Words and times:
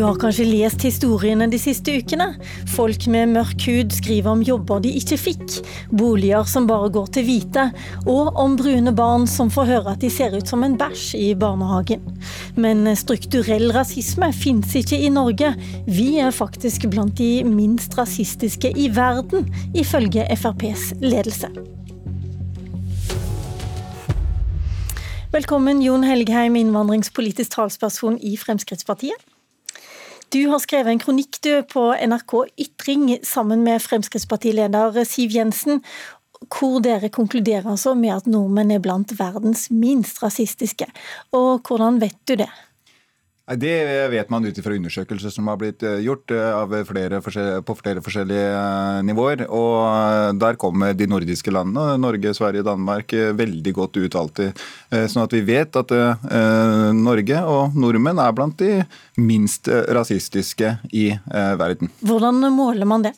Du 0.00 0.04
har 0.06 0.16
kanskje 0.16 0.46
lest 0.48 0.80
historiene 0.86 1.44
de 1.52 1.58
siste 1.60 1.92
ukene. 1.92 2.30
Folk 2.72 3.04
med 3.12 3.34
mørk 3.34 3.66
hud 3.68 3.90
skriver 3.92 4.32
om 4.32 4.40
jobber 4.40 4.78
de 4.80 4.94
ikke 4.96 5.18
fikk, 5.20 5.56
boliger 5.92 6.46
som 6.48 6.64
bare 6.64 6.86
går 6.94 7.10
til 7.12 7.26
hvite, 7.26 7.66
og 8.08 8.38
om 8.40 8.54
brune 8.56 8.94
barn 8.96 9.26
som 9.28 9.50
får 9.52 9.66
høre 9.68 9.92
at 9.92 10.00
de 10.00 10.08
ser 10.08 10.32
ut 10.32 10.48
som 10.48 10.64
en 10.64 10.78
bæsj 10.80 11.02
i 11.20 11.26
barnehagen. 11.36 12.00
Men 12.56 12.88
strukturell 12.96 13.68
rasisme 13.76 14.30
fins 14.32 14.72
ikke 14.80 14.96
i 14.96 15.10
Norge. 15.12 15.50
Vi 15.84 16.06
er 16.24 16.32
faktisk 16.32 16.86
blant 16.88 17.20
de 17.20 17.44
minst 17.44 17.98
rasistiske 18.00 18.72
i 18.72 18.88
verden, 18.96 19.50
ifølge 19.76 20.24
FrPs 20.32 20.94
ledelse. 21.04 21.52
Velkommen, 25.36 25.84
Jon 25.84 26.08
Helgheim, 26.08 26.56
innvandringspolitisk 26.56 27.52
talsperson 27.58 28.16
i 28.24 28.38
Fremskrittspartiet. 28.40 29.29
Du 30.30 30.44
har 30.46 30.60
skrevet 30.62 30.92
en 30.92 31.00
kronikk 31.02 31.40
du 31.42 31.56
på 31.66 31.88
NRK 31.90 32.32
Ytring 32.62 33.08
sammen 33.26 33.64
med 33.66 33.82
Fremskrittspartileder 33.82 35.00
Siv 35.02 35.32
Jensen, 35.34 35.80
hvor 36.46 36.78
dere 36.84 37.10
konkluderer 37.10 37.66
altså 37.72 37.96
med 37.98 38.14
at 38.14 38.28
nordmenn 38.30 38.70
er 38.70 38.82
blant 38.84 39.10
verdens 39.18 39.66
minst 39.74 40.22
rasistiske. 40.22 40.86
Og 41.34 41.66
hvordan 41.66 41.98
vet 41.98 42.14
du 42.30 42.36
det? 42.44 42.48
Det 43.58 44.08
vet 44.12 44.28
man 44.30 44.44
ut 44.46 44.58
ifra 44.58 44.76
undersøkelser 44.76 45.32
som 45.34 45.48
har 45.50 45.56
blitt 45.58 45.82
eh, 45.82 45.98
gjort 46.04 46.30
eh, 46.30 46.74
flere 46.86 47.18
på 47.20 47.74
flere 47.80 48.02
forskjellige 48.04 48.50
eh, 48.54 48.98
nivåer. 49.08 49.42
Og 49.50 50.38
der 50.38 50.58
kommer 50.60 50.94
de 50.94 51.08
nordiske 51.10 51.50
landene, 51.50 51.98
Norge, 51.98 52.34
Sverige, 52.36 52.62
Danmark, 52.66 53.10
veldig 53.10 53.72
godt 53.74 53.98
ut 53.98 54.14
alltid. 54.14 54.60
Sånn 55.10 55.24
at 55.24 55.34
vi 55.34 55.40
vet 55.46 55.76
at 55.78 55.92
Norge 56.94 57.40
og 57.46 57.74
nordmenn 57.78 58.20
er 58.22 58.34
blant 58.36 58.58
de 58.60 58.84
minst 59.18 59.68
rasistiske 59.68 60.76
i 60.94 61.08
verden. 61.58 61.90
Hvordan 62.06 62.42
måler 62.54 62.88
man 62.88 63.06
det? 63.06 63.14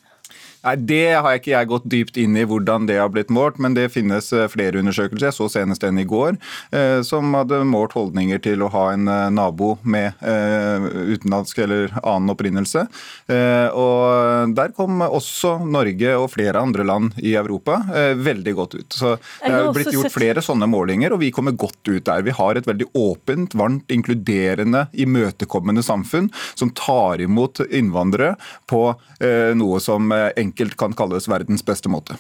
Nei, 0.63 0.77
Det 0.77 1.07
har 1.19 1.39
ikke 1.39 1.53
jeg 1.53 1.71
gått 1.71 1.89
dypt 1.91 2.19
inn 2.23 2.37
i 2.39 2.45
hvordan 2.47 2.87
det 2.87 3.01
har 3.01 3.11
blitt 3.13 3.33
målt, 3.35 3.59
men 3.63 3.75
det 3.75 3.89
finnes 3.95 4.31
eh, 4.33 4.49
flere 4.51 4.79
undersøkelser. 4.79 5.29
Jeg 5.31 5.37
så 5.39 5.49
senest 5.51 5.83
en 5.87 5.99
i 5.99 6.07
går 6.09 6.37
eh, 6.71 7.01
som 7.07 7.35
hadde 7.35 7.63
målt 7.67 7.97
holdninger 7.99 8.39
til 8.43 8.63
å 8.63 8.71
ha 8.75 8.85
en 8.95 9.11
eh, 9.11 9.29
nabo 9.35 9.75
med 9.83 10.15
utenlandsk 10.23 11.59
eller 11.65 11.93
annen 12.03 12.31
opprinnelse. 12.33 12.85
Og 13.79 14.22
Der 14.57 14.73
kom 14.77 15.03
også 15.05 15.59
Norge 15.67 16.15
og 16.19 16.31
flere 16.35 16.61
andre 16.63 16.87
land 16.87 17.19
i 17.23 17.35
Europa 17.39 17.81
veldig 18.17 18.55
godt 18.57 18.75
ut. 18.79 18.97
Så 18.97 19.15
Det 19.43 19.51
er 19.51 19.71
blitt 19.75 19.93
gjort 19.93 20.13
flere 20.15 20.43
sånne 20.45 20.69
målinger, 20.71 21.13
og 21.15 21.23
vi 21.23 21.31
kommer 21.35 21.57
godt 21.57 21.81
ut 21.89 22.05
der. 22.07 22.25
Vi 22.25 22.35
har 22.37 22.59
et 22.59 22.69
veldig 22.69 22.89
åpent, 22.99 23.55
varmt, 23.59 23.91
inkluderende, 23.93 24.87
imøtekommende 24.93 25.85
samfunn 25.85 26.31
som 26.55 26.73
tar 26.77 27.21
imot 27.25 27.63
innvandrere 27.69 28.35
på 28.71 28.85
noe 29.59 29.81
som 29.83 30.13
enkelt 30.13 30.63
enkelt 30.63 30.77
kan 30.77 30.93
kalles 30.93 31.29
verdens 31.29 31.65
beste 31.65 31.89
måte. 31.89 32.17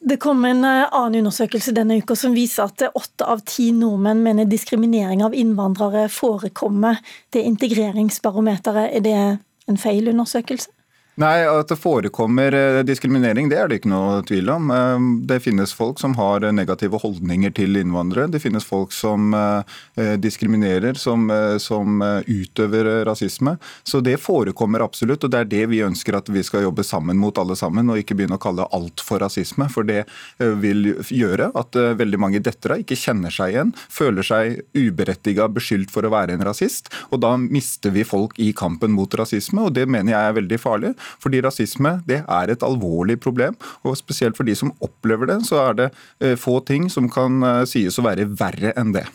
Det 0.00 0.20
kom 0.20 0.44
en 0.44 0.64
eh, 0.64 0.86
annen 0.92 1.24
undersøkelse 1.24 1.74
denne 1.74 1.98
uka 1.98 2.14
som 2.16 2.34
viser 2.34 2.68
at 2.68 2.94
åtte 2.94 3.26
av 3.26 3.42
ti 3.44 3.72
nordmenn 3.72 4.22
mener 4.22 4.46
diskriminering 4.46 5.24
av 5.24 5.34
innvandrere 5.34 6.08
forekommer. 6.08 7.00
Det 7.30 7.42
integreringsbarometeret, 7.42 8.94
er 8.94 9.00
det 9.02 9.38
en 9.68 9.76
feil 9.78 10.08
undersøkelse? 10.08 10.70
Nei, 11.18 11.42
At 11.50 11.66
det 11.66 11.80
forekommer 11.82 12.54
eh, 12.54 12.80
diskriminering, 12.86 13.48
det 13.50 13.56
er 13.58 13.66
det 13.66 13.80
ikke 13.80 13.90
noe 13.90 14.20
tvil 14.26 14.52
om. 14.54 14.68
Eh, 14.70 15.06
det 15.26 15.40
finnes 15.42 15.72
folk 15.74 15.98
som 15.98 16.12
har 16.14 16.44
negative 16.54 17.00
holdninger 17.02 17.50
til 17.56 17.74
innvandrere. 17.80 18.30
Det 18.30 18.38
finnes 18.38 18.62
folk 18.62 18.94
som 18.94 19.34
eh, 19.34 20.14
diskriminerer, 20.22 20.94
som, 20.94 21.26
som 21.58 21.98
utøver 22.26 23.02
rasisme. 23.08 23.56
Så 23.82 23.98
det 24.04 24.20
forekommer 24.22 24.84
absolutt, 24.84 25.26
og 25.26 25.32
det 25.34 25.40
er 25.40 25.50
det 25.50 25.64
vi 25.72 25.80
ønsker 25.82 26.20
at 26.20 26.30
vi 26.30 26.44
skal 26.46 26.68
jobbe 26.68 26.84
sammen 26.86 27.18
mot 27.18 27.38
alle 27.42 27.56
sammen, 27.58 27.90
og 27.90 27.98
ikke 27.98 28.14
begynne 28.18 28.38
å 28.38 28.42
kalle 28.42 28.68
alt 28.76 29.02
for 29.02 29.18
rasisme. 29.22 29.66
For 29.74 29.88
det 29.88 30.04
vil 30.38 30.92
gjøre 31.02 31.50
at 31.58 31.78
veldig 31.98 32.22
mange 32.22 32.42
dettere 32.44 32.78
ikke 32.84 32.98
kjenner 32.98 33.34
seg 33.34 33.56
igjen, 33.56 33.74
føler 33.90 34.26
seg 34.26 34.62
uberettiga 34.78 35.48
beskyldt 35.50 35.90
for 35.94 36.06
å 36.06 36.14
være 36.14 36.38
en 36.38 36.46
rasist, 36.46 36.92
og 37.10 37.24
da 37.26 37.34
mister 37.40 37.94
vi 37.94 38.06
folk 38.06 38.38
i 38.38 38.52
kampen 38.56 38.94
mot 38.94 39.18
rasisme, 39.18 39.66
og 39.66 39.74
det 39.74 39.88
mener 39.90 40.14
jeg 40.14 40.30
er 40.30 40.38
veldig 40.38 40.62
farlig. 40.62 40.94
Fordi 41.22 41.42
rasisme 41.44 41.98
det 42.08 42.22
er 42.24 42.52
et 42.52 42.66
alvorlig 42.66 43.18
problem, 43.22 43.56
og 43.84 43.96
spesielt 44.00 44.38
for 44.38 44.48
de 44.48 44.56
som 44.58 44.74
opplever 44.84 45.30
det, 45.30 45.40
så 45.48 45.62
er 45.68 45.78
det 45.78 45.88
eh, 46.20 46.36
få 46.38 46.58
ting 46.68 46.88
som 46.92 47.08
kan 47.12 47.42
eh, 47.42 47.64
sies 47.68 47.98
å 47.98 48.06
være 48.06 48.28
verre 48.38 48.74
enn 48.78 48.94
det. 48.96 49.06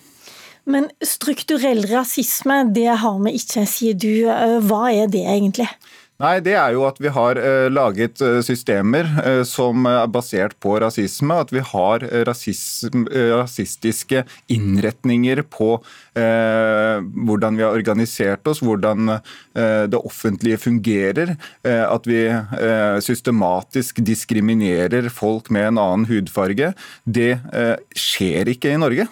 Men 0.63 0.87
strukturell 1.03 1.83
rasisme, 1.89 2.61
det 2.75 2.87
har 3.01 3.17
vi 3.25 3.35
ikke, 3.39 3.65
sier 3.67 3.97
du. 3.99 4.29
Eh, 4.31 4.59
hva 4.63 4.87
er 4.93 5.11
det 5.11 5.25
egentlig? 5.27 5.67
Nei, 6.21 6.37
det 6.45 6.53
er 6.59 6.75
jo 6.75 6.85
at 6.87 6.99
vi 7.01 7.09
har 7.13 7.39
uh, 7.41 7.67
laget 7.73 8.21
systemer 8.45 9.09
uh, 9.17 9.41
som 9.47 9.87
er 9.89 10.05
basert 10.13 10.55
på 10.63 10.77
rasisme. 10.83 11.39
At 11.45 11.53
vi 11.53 11.63
har 11.73 12.05
rasism, 12.27 13.07
rasistiske 13.09 14.23
innretninger 14.53 15.41
på 15.49 15.77
Eh, 16.13 16.99
hvordan 17.25 17.55
vi 17.57 17.63
har 17.65 17.73
organisert 17.73 18.45
oss, 18.47 18.59
hvordan 18.61 19.15
eh, 19.15 19.85
det 19.89 19.97
offentlige 19.97 20.59
fungerer. 20.61 21.35
Eh, 21.65 21.81
at 21.83 22.05
vi 22.05 22.21
systematisk 23.03 23.99
diskriminerer 24.05 25.07
folk 25.09 25.49
med 25.53 25.71
en 25.71 25.79
annen 25.81 26.05
hudfarge. 26.07 26.71
Det 27.03 27.31
skjer 27.97 28.49
ikke 28.51 28.73
i 28.73 28.79
Norge. 28.79 29.05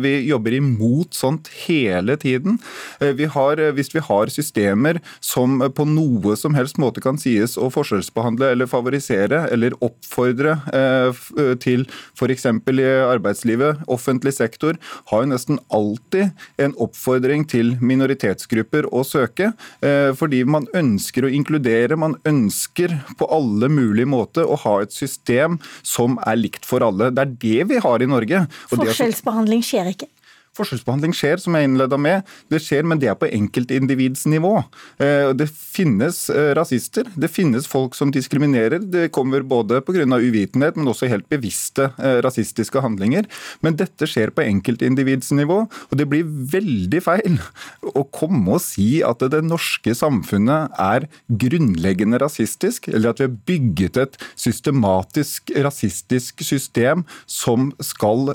Vi 0.00 0.12
jobber 0.28 0.56
imot 0.56 1.16
sånt 1.16 1.50
hele 1.66 2.16
tiden. 2.20 2.58
Vi 3.00 3.28
har, 3.32 3.60
hvis 3.76 3.92
vi 3.94 4.02
har 4.04 4.32
systemer 4.32 5.00
som 5.20 5.58
på 5.74 5.86
noe 5.88 6.35
som 6.38 6.56
helst 6.56 6.80
måte 6.82 7.02
kan 7.04 7.18
sies 7.20 7.56
å 7.60 7.70
forskjellsbehandle 7.72 8.52
eller 8.54 8.70
favorisere 8.70 9.46
eller 9.52 9.76
oppfordre 9.84 10.56
til 11.62 11.84
f.eks. 12.16 12.46
i 12.46 12.86
arbeidslivet, 13.06 13.82
offentlig 13.92 14.34
sektor, 14.36 14.78
har 15.10 15.24
jo 15.24 15.30
nesten 15.30 15.60
alltid 15.74 16.32
en 16.62 16.74
oppfordring 16.82 17.46
til 17.48 17.74
minoritetsgrupper 17.80 18.88
å 18.94 19.02
søke. 19.06 19.52
Eh, 19.84 20.12
fordi 20.16 20.42
man 20.48 20.68
ønsker 20.76 21.26
å 21.26 21.32
inkludere, 21.32 21.98
man 21.98 22.16
ønsker 22.28 22.96
på 23.18 23.28
alle 23.32 23.70
mulige 23.72 24.08
måter 24.10 24.46
å 24.46 24.58
ha 24.66 24.78
et 24.84 24.94
system 24.94 25.60
som 25.86 26.20
er 26.26 26.40
likt 26.40 26.68
for 26.68 26.84
alle. 26.86 27.12
Det 27.14 27.24
er 27.24 27.34
det 27.46 27.70
vi 27.72 27.80
har 27.82 28.02
i 28.02 28.10
Norge. 28.10 28.46
Forskjellsbehandling 28.72 29.64
skjer 29.66 29.92
ikke? 29.94 30.10
Forskjellsbehandling 30.56 31.12
skjer, 31.16 31.40
som 31.42 31.56
jeg 31.56 31.68
innleda 31.68 31.98
med. 32.00 32.24
Det 32.52 32.60
skjer, 32.62 32.86
men 32.88 33.00
det 33.00 33.10
er 33.10 33.18
på 33.18 33.28
enkeltindividsnivå. 33.28 34.52
Eh, 35.02 35.32
det 35.36 35.48
finnes 35.52 36.22
eh, 36.32 36.52
rasister, 36.56 37.08
det 37.14 37.30
finnes 37.32 37.68
folk 37.68 37.96
som 37.98 38.12
diskriminerer. 38.14 38.80
Det 38.80 39.10
kommer 39.14 39.44
både 39.46 39.82
pga. 39.84 40.06
uvitenhet, 40.16 40.76
men 40.76 40.88
også 40.88 41.10
helt 41.10 41.28
bevisste 41.32 41.90
eh, 41.98 42.20
rasistiske 42.24 42.80
handlinger. 42.80 43.28
Men 43.60 43.76
dette 43.76 44.08
skjer 44.08 44.32
på 44.32 44.44
enkeltindividsnivå, 44.46 45.58
og 45.66 45.98
det 46.00 46.08
blir 46.08 46.24
veldig 46.26 47.02
feil 47.04 47.38
å 47.92 48.06
komme 48.14 48.56
og 48.56 48.62
si 48.64 49.02
at 49.04 49.20
det 49.32 49.42
norske 49.44 49.92
samfunnet 49.96 50.72
er 50.80 51.08
grunnleggende 51.28 52.20
rasistisk, 52.22 52.88
eller 52.88 53.12
at 53.12 53.20
vi 53.20 53.28
har 53.28 53.36
bygget 53.48 54.00
et 54.00 54.18
systematisk 54.38 55.52
rasistisk 55.66 56.44
system 56.46 57.04
som 57.28 57.70
skal 57.82 58.34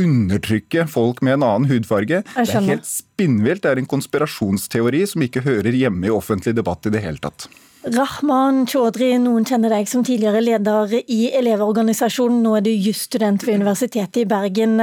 undertrykke 0.00 0.86
folk 0.90 1.03
folk 1.04 1.22
med 1.24 1.38
en 1.38 1.46
annen 1.50 1.68
hudfarge. 1.70 2.22
Det 2.24 2.48
er 2.48 2.70
helt 2.72 2.88
spinnvilt. 2.88 3.64
Det 3.64 3.74
er 3.74 3.82
en 3.82 3.90
konspirasjonsteori 3.90 5.04
som 5.10 5.24
ikke 5.26 5.44
hører 5.44 5.76
hjemme 5.76 6.08
i 6.08 6.14
offentlig 6.14 6.56
debatt 6.56 6.88
i 6.88 6.94
det 6.94 7.04
hele 7.04 7.22
tatt. 7.22 7.48
Rahman 7.84 8.62
Chaudhry, 8.64 9.10
noen 9.20 9.44
kjenner 9.44 9.74
deg 9.74 9.88
som 9.90 10.00
tidligere 10.06 10.40
leder 10.40 10.94
i 11.04 11.26
Elevorganisasjonen. 11.36 12.40
Nå 12.40 12.54
er 12.56 12.64
du 12.64 12.70
jusstudent 12.72 13.44
ved 13.44 13.60
Universitetet 13.60 14.22
i 14.22 14.28
Bergen. 14.28 14.78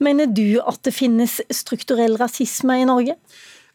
Mener 0.00 0.30
du 0.32 0.56
at 0.64 0.80
det 0.88 0.94
finnes 0.96 1.36
strukturell 1.52 2.16
rasisme 2.16 2.78
i 2.80 2.86
Norge? 2.88 3.18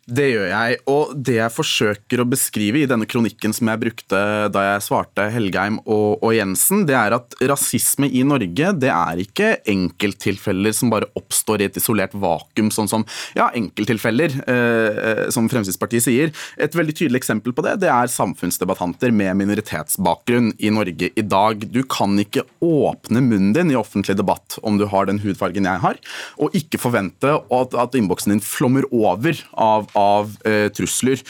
Det 0.10 0.26
gjør 0.32 0.48
jeg. 0.50 0.78
Og 0.90 1.12
det 1.14 1.36
jeg 1.38 1.54
forsøker 1.54 2.22
å 2.22 2.28
beskrive 2.30 2.82
i 2.82 2.88
denne 2.90 3.06
kronikken 3.10 3.54
som 3.56 3.70
jeg 3.70 3.82
brukte 3.84 4.22
da 4.54 4.64
jeg 4.66 4.86
svarte 4.86 5.28
Helgheim 5.34 5.78
og, 5.84 6.24
og, 6.24 6.32
Jensen, 6.34 6.86
det 6.90 6.96
er 6.98 7.16
at 7.20 7.36
rasisme 7.50 8.10
i 8.10 8.24
Norge 8.26 8.72
det 8.80 8.90
er 8.94 9.22
ikke 9.22 9.52
enkelttilfeller 9.70 10.74
som 10.76 10.92
bare 10.94 11.10
oppstår 11.20 11.62
i 11.62 11.68
et 11.68 11.78
isolert 11.78 12.16
vakuum, 12.18 12.72
sånn 12.74 12.90
som 12.90 13.06
ja, 13.38 13.50
enkelttilfeller, 13.58 14.34
eh, 14.50 15.00
eh, 15.12 15.22
som 15.34 15.50
Fremskrittspartiet 15.52 16.06
sier. 16.06 16.34
Et 16.58 16.76
veldig 16.76 16.96
tydelig 16.96 17.22
eksempel 17.22 17.54
på 17.56 17.66
det 17.66 17.78
det 17.84 17.92
er 17.94 18.14
samfunnsdebattanter 18.14 19.14
med 19.16 19.38
minoritetsbakgrunn 19.44 20.54
i 20.58 20.74
Norge 20.74 21.12
i 21.14 21.26
dag. 21.26 21.68
Du 21.70 21.82
kan 21.90 22.18
ikke 22.22 22.46
åpne 22.66 23.22
munnen 23.26 23.54
din 23.56 23.74
i 23.74 23.78
offentlig 23.80 24.18
debatt 24.18 24.58
om 24.66 24.80
du 24.80 24.88
har 24.90 25.10
den 25.10 25.22
hudfargen 25.22 25.70
jeg 25.70 25.84
har, 25.86 26.02
og 26.42 26.58
ikke 26.58 26.82
forvente 26.82 27.38
at, 27.38 27.78
at 27.78 27.98
innboksen 28.00 28.34
din 28.34 28.44
flommer 28.44 28.88
over 28.96 29.38
av 29.60 29.90
av 30.00 30.36
eh, 30.48 30.68
trusler. 30.72 31.22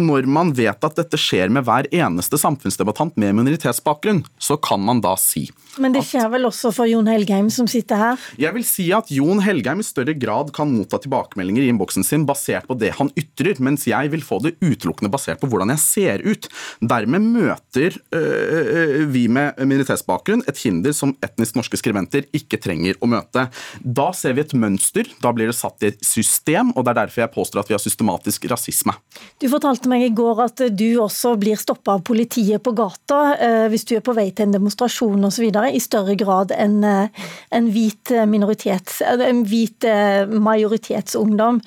Når 0.00 0.28
man 0.30 0.52
vet 0.56 0.86
at 0.86 0.96
dette 0.98 1.18
skjer 1.20 1.50
med 1.52 1.66
hver 1.66 1.88
eneste 1.92 2.38
samfunnsdebattant 2.40 3.18
med 3.20 3.36
minoritetsbakgrunn, 3.38 4.22
så 4.40 4.56
kan 4.60 4.82
man 4.84 5.02
da 5.04 5.14
si 5.20 5.46
Men 5.80 5.94
det 5.94 6.02
skjer 6.08 6.28
vel 6.32 6.48
også 6.48 6.72
for 6.74 6.88
Jon 6.90 7.08
Helgheim 7.10 7.50
som 7.52 7.68
sitter 7.70 8.00
her? 8.00 8.24
Jeg 8.40 8.54
vil 8.56 8.66
si 8.66 8.88
at 8.96 9.10
Jon 9.12 9.42
Helgheim 9.44 9.82
i 9.82 9.86
større 9.86 10.14
grad 10.18 10.52
kan 10.56 10.72
motta 10.72 11.00
tilbakemeldinger 11.02 11.66
i 11.66 11.70
innboksen 11.72 12.06
sin 12.06 12.26
basert 12.28 12.66
på 12.68 12.76
det 12.80 12.94
han 12.98 13.12
ytrer, 13.18 13.60
mens 13.62 13.86
jeg 13.88 14.10
vil 14.12 14.24
få 14.24 14.40
det 14.44 14.56
utelukkende 14.62 15.12
basert 15.12 15.40
på 15.42 15.50
hvordan 15.50 15.72
jeg 15.74 15.84
ser 15.84 16.24
ut. 16.26 16.48
Dermed 16.80 17.28
møter 17.36 17.96
øh, 18.16 19.04
vi 19.10 19.26
med 19.30 19.58
minoritetsbakgrunn 19.60 20.44
et 20.50 20.60
hinder 20.64 20.94
som 20.96 21.14
etnisk 21.24 21.58
norske 21.58 21.78
skribenter 21.80 22.26
ikke 22.36 22.60
trenger 22.62 22.98
å 23.00 23.10
møte. 23.10 23.46
Da 23.82 24.10
ser 24.16 24.36
vi 24.36 24.44
et 24.44 24.56
mønster, 24.56 25.08
da 25.22 25.32
blir 25.36 25.50
det 25.50 25.58
satt 25.58 25.84
i 25.84 25.90
et 25.92 26.02
system, 26.04 26.72
og 26.74 26.84
det 26.84 26.94
er 26.94 27.02
derfor 27.02 27.24
jeg 27.24 27.34
påstår 27.34 27.62
at 27.62 27.70
vi 27.70 27.76
har 27.76 27.82
systematisk 27.82 28.46
rasisme. 28.50 28.94
Du 29.40 29.48
fortalte 29.52 29.89
meg 29.90 30.06
i 30.06 30.12
går 30.14 30.40
at 30.46 30.62
du 30.72 30.86
også 31.02 31.34
blir 31.40 31.58
stoppa 31.60 31.98
av 31.98 32.04
politiet 32.06 32.62
på 32.64 32.72
gata 32.78 33.20
eh, 33.36 33.66
hvis 33.72 33.86
du 33.88 33.96
er 33.98 34.04
på 34.06 34.14
vei 34.16 34.28
til 34.30 34.48
en 34.48 34.56
demonstrasjon 34.56 35.28
osv 35.28 35.48
i 35.50 35.82
større 35.82 36.16
grad 36.18 36.54
enn 36.56 36.80
eh, 36.86 37.28
en 37.56 37.70
hvit, 37.74 38.14
minoritets, 38.30 39.00
en 39.02 39.44
hvit 39.48 39.86
eh, 39.88 40.24
majoritetsungdom. 40.30 41.60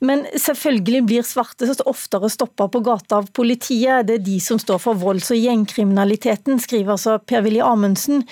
Men 0.00 0.26
selvfølgelig 0.34 1.02
blir 1.06 1.26
svarte 1.26 1.68
oftere 1.86 2.30
stoppa 2.32 2.68
på 2.72 2.82
gata 2.86 3.20
av 3.20 3.30
politiet. 3.36 4.06
Det 4.08 4.20
er 4.20 4.26
de 4.26 4.38
som 4.42 4.60
står 4.60 4.80
for 4.82 4.98
volds- 4.98 5.32
og 5.34 5.40
gjengkriminaliteten, 5.40 6.60
skriver 6.62 6.96
altså 6.96 7.18
Per-Willy 7.22 7.62
Amundsen. 7.64 8.24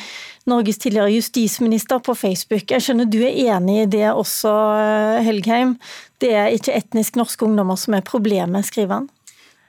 Norges 0.45 0.79
tidligere 0.79 1.15
justisminister 1.15 2.03
på 2.05 2.15
Facebook. 2.15 2.69
Jeg 2.69 2.85
skjønner 2.85 3.09
du 3.09 3.21
er 3.25 3.39
enig 3.55 3.79
i 3.83 3.91
det 3.97 4.07
også, 4.11 4.53
eh, 4.77 5.23
Helgheim. 5.25 5.79
Det 6.21 6.33
er 6.37 6.53
ikke 6.53 6.77
etnisk 6.77 7.17
norske 7.17 7.47
ungdommer 7.47 7.79
som 7.81 7.95
er 7.95 8.05
problemet, 8.05 8.67
skriver 8.69 9.01
han. 9.01 9.09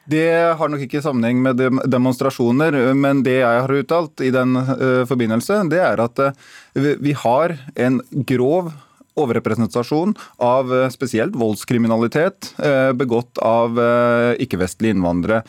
Det 0.06 0.28
har 0.60 0.70
nok 0.70 0.84
ikke 0.86 1.02
sammenheng 1.02 1.40
med 1.42 1.62
demonstrasjoner, 1.90 2.78
men 2.94 3.24
det 3.26 3.40
jeg 3.40 3.62
har 3.64 3.74
uttalt 3.74 4.22
i 4.22 4.30
den 4.34 4.54
uh, 4.54 5.02
forbindelse, 5.10 5.64
det 5.72 5.82
er 5.82 6.04
at 6.04 6.22
uh, 6.28 6.92
vi 7.02 7.16
har 7.18 7.56
en 7.88 7.98
grov 8.30 8.70
overrepresentasjon 9.16 10.16
av 10.44 10.74
eh, 10.74 10.90
spesielt 10.90 11.36
voldskriminalitet 11.36 12.54
eh, 12.64 12.92
begått 12.98 13.40
av 13.44 13.80
eh, 13.80 14.44
ikke-vestlige 14.44 14.96
innvandrere. 14.96 15.44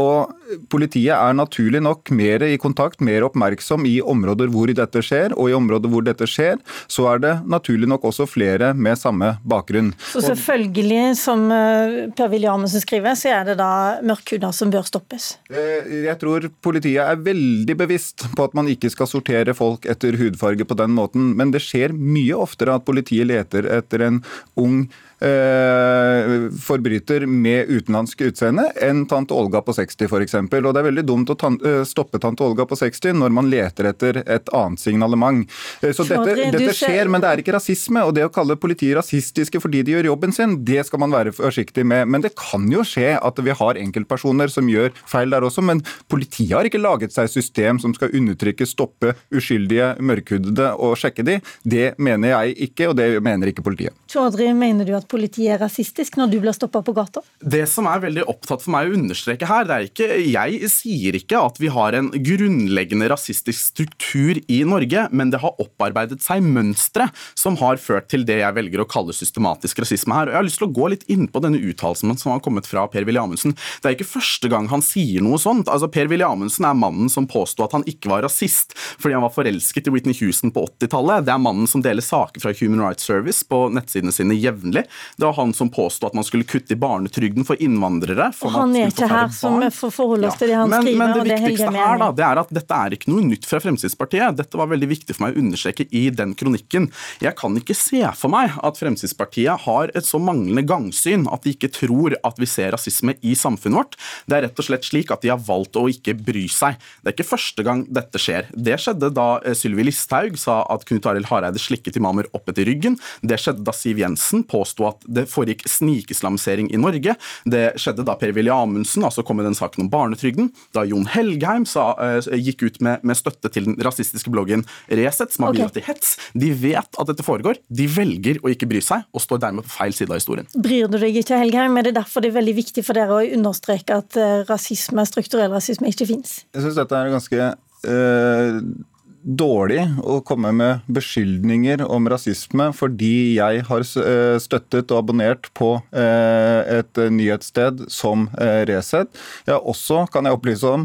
Og 0.00 0.32
Politiet 0.70 1.16
er 1.16 1.32
naturlig 1.34 1.80
nok 1.82 2.10
mer 2.14 2.42
i 2.44 2.58
kontakt, 2.60 3.00
mer 3.02 3.24
oppmerksom 3.26 3.86
i 3.88 3.94
områder 4.04 4.50
hvor 4.52 4.68
dette 4.68 5.00
skjer. 5.02 5.32
Og 5.40 5.48
i 5.50 5.54
områder 5.56 5.90
hvor 5.90 6.04
dette 6.04 6.28
skjer, 6.28 6.58
så 6.86 7.06
er 7.14 7.22
det 7.22 7.32
naturlig 7.50 7.88
nok 7.90 8.04
også 8.10 8.26
flere 8.28 8.68
med 8.76 9.00
samme 9.00 9.32
bakgrunn. 9.48 9.90
Så 10.12 10.20
selvfølgelig, 10.26 11.16
som 11.18 11.46
Per-Willy 11.48 12.46
Amundsen 12.50 12.84
skriver, 12.84 13.16
så 13.18 13.32
er 13.38 13.48
det 13.48 13.56
da 13.58 13.70
mørkhuda 14.04 14.52
som 14.54 14.70
bør 14.74 14.84
stoppes? 14.86 15.30
Jeg 15.48 16.14
tror 16.20 16.46
politiet 16.64 17.02
er 17.02 17.24
veldig 17.24 17.78
bevisst 17.80 18.28
på 18.36 18.46
at 18.46 18.54
man 18.54 18.68
ikke 18.70 18.92
skal 18.92 19.10
sortere 19.10 19.56
folk 19.56 19.88
etter 19.90 20.20
hudfarge 20.20 20.68
på 20.68 20.78
den 20.78 20.92
måten, 20.94 21.32
men 21.40 21.56
det 21.56 21.64
skjer 21.64 21.96
mye 21.96 22.36
oftere 22.36 22.76
at 22.76 22.84
politiet 22.84 22.93
leter 23.02 23.66
etter 23.78 24.06
en 24.06 24.22
ung 24.60 24.84
eh, 25.24 26.50
forbryter 26.62 27.26
med 27.26 27.68
utenlandsk 27.68 28.20
utseende 28.28 28.68
enn 28.82 29.04
tante 29.10 29.34
Olga 29.34 29.62
på 29.64 29.74
60 29.76 30.08
f.eks. 30.08 30.36
Og 30.36 30.70
det 30.72 30.80
er 30.82 30.88
veldig 30.88 31.06
dumt 31.06 31.32
å 31.32 31.38
tan 31.38 31.58
stoppe 31.86 32.20
tante 32.22 32.44
Olga 32.44 32.66
på 32.68 32.78
60 32.78 33.16
når 33.20 33.34
man 33.34 33.48
leter 33.50 33.88
etter 33.90 34.20
et 34.24 34.50
annet 34.54 34.80
signalement. 34.80 35.44
Eh, 35.82 35.92
så 35.96 36.06
dette, 36.08 36.36
dette 36.54 36.74
skjer, 36.76 37.10
men 37.10 37.22
det 37.22 37.30
er 37.30 37.42
ikke 37.42 37.56
rasisme. 37.56 38.04
Og 38.04 38.14
det 38.16 38.26
å 38.26 38.32
kalle 38.34 38.58
politiet 38.60 38.98
rasistiske 38.98 39.60
fordi 39.62 39.84
de 39.86 39.96
gjør 39.96 40.10
jobben 40.12 40.34
sin, 40.34 40.58
det 40.66 40.84
skal 40.88 41.02
man 41.04 41.14
være 41.14 41.34
forsiktig 41.36 41.86
med. 41.88 42.08
Men 42.10 42.24
det 42.24 42.34
kan 42.38 42.66
jo 42.72 42.84
skje 42.86 43.14
at 43.18 43.40
vi 43.44 43.54
har 43.56 43.80
enkeltpersoner 43.80 44.52
som 44.52 44.68
gjør 44.70 44.92
feil 45.10 45.34
der 45.34 45.46
også. 45.46 45.64
Men 45.64 45.82
politiet 46.10 46.56
har 46.56 46.68
ikke 46.68 46.82
laget 46.82 47.14
seg 47.14 47.30
system 47.32 47.80
som 47.82 47.94
skal 47.96 48.12
undertrykke, 48.14 48.68
stoppe 48.68 49.14
uskyldige 49.34 49.94
mørkhudede 50.04 50.72
og 50.82 50.96
sjekke 51.00 51.26
de. 51.26 51.38
Det 51.64 51.94
mener 52.02 52.34
jeg 52.34 52.58
ikke, 52.68 52.83
og 52.90 52.96
det 52.98 53.22
mener 53.24 53.50
ikke 53.50 53.64
politiet. 53.64 53.94
Chaudhry, 54.14 54.52
mener 54.54 54.86
du 54.86 54.92
at 54.94 55.08
politiet 55.10 55.56
er 55.56 55.58
rasistisk 55.58 56.14
når 56.14 56.30
du 56.30 56.36
blir 56.44 56.54
stoppa 56.54 56.84
på 56.86 56.92
gata? 56.94 57.18
Det 57.42 57.64
som 57.66 57.88
er 57.90 58.02
veldig 58.04 58.22
opptatt 58.30 58.62
for 58.62 58.70
meg 58.70 58.86
å 58.86 58.94
understreke 58.94 59.48
her, 59.48 59.66
det 59.66 59.74
er 59.74 59.88
ikke 59.88 60.18
Jeg 60.30 60.68
sier 60.70 61.16
ikke 61.18 61.40
at 61.42 61.58
vi 61.58 61.70
har 61.74 61.96
en 61.98 62.12
grunnleggende 62.14 63.08
rasistisk 63.10 63.58
struktur 63.58 64.38
i 64.46 64.60
Norge, 64.68 65.08
men 65.10 65.32
det 65.34 65.40
har 65.42 65.58
opparbeidet 65.58 66.20
seg 66.22 66.44
mønstre 66.46 67.08
som 67.34 67.58
har 67.58 67.80
ført 67.82 68.06
til 68.12 68.22
det 68.28 68.38
jeg 68.38 68.54
velger 68.54 68.84
å 68.84 68.86
kalle 68.86 69.16
systematisk 69.16 69.82
rasisme 69.82 70.14
her. 70.14 70.30
Og 70.30 70.36
Jeg 70.36 70.40
har 70.40 70.46
lyst 70.46 70.62
til 70.62 70.68
å 70.68 70.76
gå 70.78 70.92
litt 70.94 71.04
inn 71.10 71.26
på 71.26 71.42
denne 71.42 71.58
uttalelsen 71.58 72.14
som 72.20 72.36
har 72.36 72.44
kommet 72.44 72.70
fra 72.70 72.86
Per-Willy 72.92 73.18
Amundsen. 73.18 73.56
Det 73.82 73.90
er 73.90 73.98
ikke 73.98 74.12
første 74.12 74.52
gang 74.52 74.70
han 74.70 74.84
sier 74.84 75.26
noe 75.26 75.42
sånt. 75.42 75.66
Altså 75.66 75.90
Per-Willy 75.90 76.26
Amundsen 76.26 76.68
er 76.70 76.78
mannen 76.78 77.10
som 77.10 77.26
påsto 77.30 77.66
at 77.66 77.74
han 77.74 77.86
ikke 77.90 78.12
var 78.14 78.22
rasist 78.28 78.76
fordi 78.78 79.16
han 79.16 79.26
var 79.26 79.34
forelsket 79.34 79.90
i 79.90 79.96
Whitney 79.96 80.14
Houston 80.22 80.54
på 80.54 80.68
80-tallet. 80.70 81.26
Det 81.26 81.34
er 81.34 81.42
mannen 81.42 81.66
som 81.70 81.82
deler 81.82 82.04
saker 82.04 82.46
fra 82.46 82.54
Human 82.60 82.84
Rights 82.84 83.10
Service 83.10 83.42
på 83.42 83.64
nettsidene 84.04 84.12
sine 84.12 84.34
jevnlig. 84.34 84.84
Det 85.16 85.24
var 85.24 85.34
han 85.34 85.52
som 85.54 85.70
påsto 85.70 86.06
at 86.06 86.14
man 86.14 86.24
skulle 86.24 86.44
kutte 86.44 86.74
i 86.74 86.76
barnetrygden 86.76 87.44
for 87.44 87.60
innvandrere. 87.60 88.32
For 88.36 88.48
og 88.48 88.64
han 88.64 88.76
er 88.76 88.92
ikke 88.92 89.08
her 89.08 89.30
som 89.32 89.60
får 89.72 89.92
forholde 89.94 90.28
oss 90.28 90.38
til 90.38 90.50
det 90.50 90.58
han 90.58 90.70
men, 90.70 90.82
skriver. 90.82 90.98
Men 90.98 91.14
det, 91.14 91.24
det 91.24 91.38
viktigste 91.40 91.72
her 91.74 91.98
da, 92.00 92.10
det 92.12 92.26
er 92.26 92.40
at 92.42 92.54
dette 92.54 92.80
er 92.80 92.96
ikke 92.96 93.12
noe 93.12 93.24
nytt 93.24 93.48
fra 93.48 93.60
Fremskrittspartiet. 93.62 94.38
Dette 94.38 94.60
var 94.60 94.70
veldig 94.72 94.90
viktig 94.90 95.16
for 95.16 95.26
meg 95.26 95.36
å 95.36 95.44
understreke 95.44 95.88
i 95.90 96.04
den 96.14 96.34
kronikken. 96.38 96.90
Jeg 97.22 97.36
kan 97.38 97.56
ikke 97.58 97.76
se 97.78 98.02
for 98.18 98.32
meg 98.32 98.54
at 98.64 98.80
Fremskrittspartiet 98.80 99.66
har 99.66 99.94
et 99.94 100.08
så 100.08 100.20
manglende 100.22 100.66
gangsyn 100.68 101.28
at 101.32 101.44
de 101.44 101.54
ikke 101.54 101.72
tror 101.74 102.16
at 102.24 102.40
vi 102.40 102.48
ser 102.50 102.74
rasisme 102.74 103.16
i 103.22 103.34
samfunnet 103.38 103.80
vårt. 103.80 103.98
Det 104.28 104.38
er 104.38 104.46
rett 104.48 104.60
og 104.60 104.68
slett 104.68 104.86
slik 104.86 105.12
at 105.14 105.24
de 105.24 105.32
har 105.32 105.42
valgt 105.42 105.78
å 105.80 105.86
ikke 105.90 106.16
bry 106.18 106.46
seg. 106.52 106.78
Det 107.02 107.10
er 107.10 107.16
ikke 107.16 107.30
første 107.34 107.64
gang 107.66 107.84
dette 107.94 108.20
skjer. 108.20 108.50
Det 108.54 108.76
skjedde 108.80 109.10
da 109.14 109.28
eh, 109.42 109.56
Sylvi 109.58 109.86
Listhaug 109.88 110.38
sa 110.40 110.60
at 110.70 110.84
Knut 110.88 111.06
Arild 111.10 111.28
Hareide 111.30 111.60
slikket 111.60 111.98
imamer 111.98 112.28
opp 112.36 112.50
etter 112.50 112.66
ryggen. 112.68 112.98
Det 113.22 113.38
skjedde 113.40 113.64
da 113.66 113.74
Siv 113.74 113.93
Jensen 114.00 114.44
påsto 114.48 114.88
at 114.88 115.04
det 115.06 115.26
foregikk 115.30 115.64
snikislamisering 115.70 116.70
i 116.74 116.80
Norge. 116.80 117.16
Det 117.48 117.64
skjedde 117.80 118.06
da 118.06 118.16
Per-Willy 118.20 118.52
Amundsen 118.52 119.06
altså 119.06 119.24
kom 119.26 119.40
med 119.40 119.48
den 119.48 119.56
saken 119.58 119.86
om 119.86 119.90
barnetrygden. 119.92 120.50
Da 120.76 120.84
Jon 120.88 121.08
Helgheim 121.10 121.66
sa, 121.68 121.92
uh, 121.98 122.34
gikk 122.38 122.66
ut 122.66 122.80
med, 122.84 123.04
med, 123.06 123.18
støtte 123.18 123.50
til 123.52 123.68
den 123.70 123.78
rasistiske 123.84 124.32
bloggen 124.32 124.64
Resett, 124.88 125.34
som 125.34 125.48
har 125.48 125.56
bidratt 125.56 125.76
til 125.78 125.86
hets. 125.86 126.16
De 126.34 126.50
vet 126.64 127.00
at 127.00 127.10
dette 127.10 127.26
foregår. 127.26 127.60
De 127.68 127.88
velger 127.90 128.40
å 128.42 128.52
ikke 128.52 128.68
bry 128.70 128.82
seg, 128.84 129.04
og 129.14 129.22
står 129.22 129.42
dermed 129.46 129.66
på 129.66 129.76
feil 129.76 129.94
side 129.96 130.12
av 130.12 130.20
historien. 130.20 130.48
Bryr 130.54 130.90
du 130.90 130.98
deg 131.00 131.20
ikke, 131.20 131.38
Helgheim? 131.40 131.78
Er 131.80 131.88
det 131.88 131.96
derfor 131.98 132.24
det 132.24 132.32
er 132.32 132.40
veldig 132.40 132.56
viktig 132.58 132.86
for 132.86 132.98
dere 132.98 133.20
å 133.20 133.36
understreke 133.38 134.00
at 134.02 134.18
uh, 134.20 134.42
rasisme, 134.48 135.06
strukturell 135.08 135.54
rasisme 135.54 135.90
ikke 135.92 136.08
fins? 136.10 136.42
Jeg 136.54 136.66
syns 136.66 136.80
dette 136.80 136.98
er 136.98 137.14
ganske 137.14 137.54
uh 137.84 138.90
dårlig 139.24 139.80
å 140.04 140.18
komme 140.26 140.50
med 140.52 140.84
beskyldninger 140.92 141.82
om 141.88 142.08
rasisme 142.12 142.68
fordi 142.76 143.38
jeg 143.38 143.64
har 143.68 143.84
eh, 144.02 144.36
støttet 144.42 144.92
og 144.92 145.00
abonnert 145.00 145.48
på 145.56 145.70
eh, 145.96 146.78
et 146.78 147.00
nyhetssted 147.10 147.86
som 147.92 148.28
eh, 148.36 148.62
Resett. 148.68 149.10
Jeg 149.48 149.56
har 149.56 149.64
også, 149.64 150.04
kan 150.12 150.28
jeg 150.28 150.36
opplyse 150.36 150.68
om, 150.68 150.84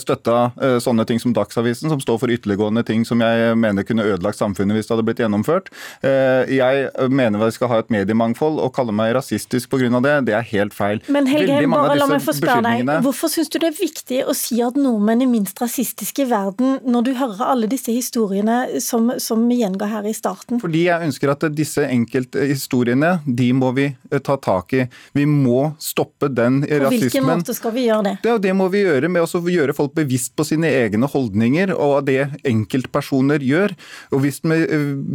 støtta 0.00 0.78
sånne 0.82 1.04
ting 1.08 1.18
som 1.20 1.32
Dagsavisen, 1.34 1.90
som 1.90 2.00
står 2.00 2.18
for 2.20 2.32
ytterliggående 2.32 2.82
ting 2.86 3.04
som 3.06 3.20
jeg 3.22 3.54
mener 3.58 3.84
kunne 3.86 4.04
ødelagt 4.06 4.38
samfunnet 4.38 4.76
hvis 4.76 4.88
det 4.88 4.94
hadde 4.94 5.04
blitt 5.06 5.20
gjennomført. 5.22 5.70
Jeg 6.02 7.08
mener 7.12 7.42
vi 7.42 7.50
skal 7.54 7.70
ha 7.72 7.80
et 7.82 7.92
mediemangfold, 7.92 8.60
og 8.62 8.72
kalle 8.76 8.94
meg 8.96 9.14
rasistisk 9.16 9.72
pga. 9.72 10.00
det, 10.04 10.14
det 10.28 10.36
er 10.38 10.46
helt 10.52 10.76
feil. 10.76 11.02
Men 11.12 11.28
Helge, 11.30 11.60
bare 11.72 11.96
la 11.98 12.08
meg 12.10 12.24
få 12.24 12.34
spørre 12.36 12.62
deg, 12.66 12.90
hvorfor 13.06 13.32
syns 13.32 13.52
du 13.52 13.58
det 13.62 13.72
er 13.72 13.78
viktig 13.78 14.22
å 14.28 14.36
si 14.36 14.60
at 14.64 14.78
nordmenn 14.78 15.24
er 15.24 15.30
minst 15.30 15.62
rasistiske 15.62 16.26
i 16.26 16.30
verden, 16.30 16.78
når 16.84 17.08
du 17.08 17.12
hører 17.20 17.44
alle 17.52 17.61
alle 17.62 17.70
disse 17.70 17.92
historiene 17.92 18.80
som, 18.80 19.12
som 19.18 19.50
gjengår 19.50 19.86
her 19.86 20.06
i 20.06 20.14
starten? 20.14 20.58
Fordi 20.60 20.86
jeg 20.88 21.06
ønsker 21.06 21.30
at 21.30 21.44
disse 21.54 21.84
enkelthistoriene, 21.86 23.20
de 23.26 23.48
må 23.54 23.70
vi 23.76 23.86
eh, 23.92 24.18
ta 24.18 24.36
tak 24.36 24.74
i. 24.74 24.86
Vi 25.14 25.26
må 25.28 25.72
stoppe 25.78 26.28
den 26.32 26.62
rasismen. 26.62 26.88
På 26.88 26.98
hvilken 27.04 27.28
måte 27.28 27.54
skal 27.54 27.74
vi 27.76 27.86
gjøre 27.86 28.06
det? 28.08 28.14
Det, 28.24 28.34
det 28.48 28.54
må 28.58 28.66
vi 28.72 28.82
gjøre 28.82 29.10
med 29.12 29.22
å 29.22 29.42
gjøre 29.52 29.76
folk 29.76 29.94
bevisst 29.94 30.34
på 30.36 30.46
sine 30.48 30.70
egne 30.72 31.06
holdninger 31.06 31.74
og 31.76 32.08
det 32.08 32.32
enkeltpersoner 32.48 33.44
gjør. 33.46 33.76
Og 34.10 34.24
hvis 34.24 34.42
vi, 34.42 34.58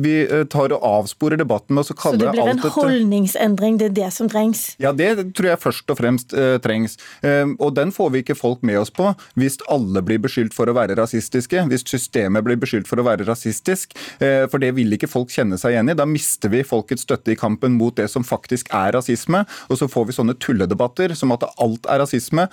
vi 0.07 0.15
eh, 0.23 0.45
tar 0.47 0.75
og 0.75 0.87
avsporer 0.87 1.41
debatten 1.41 1.75
med 1.75 1.83
å 1.83 1.97
kalle 1.97 2.21
Så 2.21 2.23
det 2.23 2.35
blir 2.37 2.53
en 2.53 2.63
holdningsendring, 2.77 3.81
det 3.81 3.91
er 3.91 3.97
det 3.99 4.11
som 4.15 4.31
trengs? 4.31 4.69
Ja, 4.83 4.93
det 4.95 5.11
tror 5.35 5.51
jeg 5.51 5.63
først 5.63 5.91
og 5.91 5.99
fremst 5.99 6.35
uh, 6.37 6.55
trengs. 6.63 6.95
Uh, 7.25 7.57
og 7.59 7.75
den 7.75 7.91
får 7.95 8.13
vi 8.13 8.23
ikke 8.23 8.37
folk 8.37 8.63
med 8.67 8.79
oss 8.79 8.93
på 8.93 9.11
hvis 9.37 9.59
alle 9.71 10.01
blir 10.05 10.21
beskyldt 10.23 10.55
for 10.55 10.69
å 10.69 10.75
være 10.77 10.95
rasistiske. 10.99 11.65
Hvis 11.71 11.83
systemet 11.89 12.36
systemet 12.37 12.45
blir 12.45 12.59
beskyldt 12.61 12.87
for 12.87 12.99
å 12.99 13.05
være 13.05 13.25
rasistisk, 13.27 13.95
for 14.19 14.59
det 14.61 14.73
vil 14.75 14.93
ikke 14.93 15.09
folk 15.09 15.31
kjenne 15.31 15.57
seg 15.57 15.73
igjen 15.73 15.89
i. 15.89 15.95
Da 15.97 16.05
mister 16.05 16.49
vi 16.49 16.63
folkets 16.63 17.05
støtte 17.05 17.31
i 17.33 17.37
kampen 17.37 17.77
mot 17.77 17.95
det 17.95 18.07
som 18.09 18.23
faktisk 18.23 18.69
er 18.73 18.93
rasisme, 18.93 19.45
og 19.69 19.77
så 19.77 19.87
får 19.87 20.07
vi 20.07 20.15
sånne 20.17 20.35
tulledebatter 20.39 21.13
som 21.15 21.31
at 21.35 21.45
alt 21.57 21.87
er 21.87 22.01
rasisme. 22.01 22.47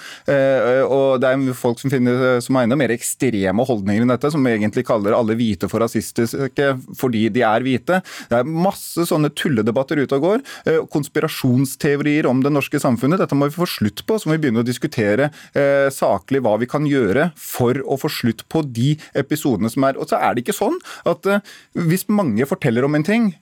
Og 0.88 1.20
det 1.20 1.30
er 1.30 1.56
folk 1.56 1.80
som, 1.80 1.90
finner, 1.92 2.40
som 2.44 2.56
har 2.56 2.66
enda 2.66 2.78
mer 2.78 2.94
ekstreme 2.94 3.64
holdninger 3.64 4.04
enn 4.04 4.12
dette, 4.12 4.30
som 4.32 4.46
egentlig 4.46 4.86
kaller 4.86 5.16
alle 5.16 5.36
hvite 5.38 5.68
for 5.70 5.84
rasistiske 5.84 6.70
fordi 6.98 7.26
de 7.34 7.44
er 7.46 7.64
hvite. 7.64 8.00
Det 8.30 8.40
er 8.40 8.48
masse 8.48 9.06
sånne 9.08 9.32
tulledebatter 9.36 10.00
ute 10.02 10.18
og 10.18 10.28
går. 10.28 10.44
Konspirasjonsteorier 10.92 12.28
om 12.30 12.42
det 12.44 12.52
norske 12.54 12.80
samfunnet. 12.82 13.20
Dette 13.22 13.38
må 13.38 13.50
vi 13.50 13.58
få 13.58 13.68
slutt 13.68 14.04
på. 14.06 14.18
Så 14.18 14.30
må 14.30 14.38
vi 14.38 14.44
begynne 14.46 14.64
å 14.64 14.66
diskutere 14.66 15.30
eh, 15.56 15.88
saklig 15.94 16.42
hva 16.44 16.56
vi 16.60 16.70
kan 16.70 16.86
gjøre 16.88 17.30
for 17.40 17.78
å 17.84 17.98
få 18.00 18.10
slutt 18.12 18.44
på 18.52 18.64
de 18.74 18.94
episodene 19.18 19.70
som 19.74 19.86
er. 19.88 19.98
Og 20.00 20.10
så 20.10 20.20
er 20.20 20.34
det 20.34 20.44
ikke 20.44 20.56
sånn 20.56 20.78
at 21.10 21.28
eh, 21.30 21.54
hvis 21.74 22.08
mange 22.08 22.46
forteller 22.48 22.86
om 22.86 22.96
en 22.98 23.06
ting, 23.06 23.32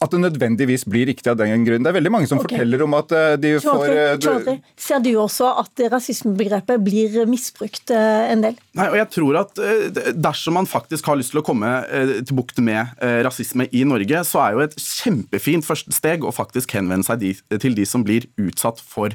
at 0.00 0.14
det 0.14 0.20
nødvendigvis 0.22 0.86
blir 0.88 1.04
riktig 1.10 1.28
av 1.28 1.36
den 1.36 1.64
grunn. 1.66 1.84
Det 1.84 1.90
er 1.90 1.96
veldig 1.98 2.12
mange 2.14 2.28
som 2.28 2.40
okay. 2.40 2.54
forteller 2.56 2.84
om 2.86 2.96
at 2.96 3.12
eh, 3.12 3.34
de 3.40 3.52
får 3.60 3.82
eh, 3.92 4.60
ser 4.80 5.02
du 5.04 5.10
også 5.20 5.50
at 5.60 5.82
rasismebegrepet 5.92 6.80
blir 6.80 7.18
misbrukt 7.28 7.92
eh, 7.92 8.30
en 8.32 8.46
del? 8.46 8.56
Nei, 8.78 8.86
og 8.88 8.96
jeg 8.96 9.08
tror 9.12 9.40
at 9.42 9.58
Dersom 10.14 10.54
man 10.56 10.68
faktisk 10.68 11.08
har 11.10 11.18
lyst 11.18 11.32
til 11.34 11.40
å 11.40 11.44
komme 11.44 11.68
til 12.24 12.36
bukt 12.36 12.58
med 12.64 12.94
rasisme 13.26 13.66
i 13.76 13.82
Norge, 13.88 14.22
så 14.26 14.40
er 14.42 14.54
jo 14.54 14.62
et 14.62 14.76
kjempefint 14.80 15.66
første 15.66 15.92
steg 15.94 16.24
å 16.24 16.32
faktisk 16.34 16.72
henvende 16.76 17.06
seg 17.06 17.24
til 17.60 17.76
de 17.76 17.84
som 17.88 18.04
blir 18.06 18.26
utsatt 18.40 18.80
for 18.80 19.12